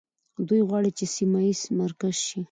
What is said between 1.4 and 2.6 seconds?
ییز مرکز شي.